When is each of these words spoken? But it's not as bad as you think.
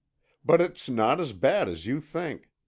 But 0.43 0.61
it's 0.61 0.89
not 0.89 1.19
as 1.19 1.31
bad 1.31 1.69
as 1.69 1.85
you 1.85 1.99
think. 2.01 2.49